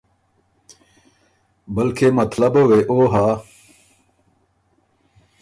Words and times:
بلکې 1.75 2.07
مطلبه 2.19 2.61
وې 2.69 2.81
او 2.91 2.97
هۀ 3.13 3.27